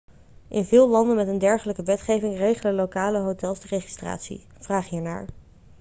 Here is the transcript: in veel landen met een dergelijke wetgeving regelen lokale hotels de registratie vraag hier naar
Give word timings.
in 0.47 0.65
veel 0.65 0.89
landen 0.89 1.15
met 1.15 1.27
een 1.27 1.39
dergelijke 1.39 1.83
wetgeving 1.83 2.37
regelen 2.37 2.73
lokale 2.73 3.19
hotels 3.19 3.59
de 3.59 3.67
registratie 3.67 4.45
vraag 4.59 4.89
hier 4.89 5.01
naar 5.01 5.25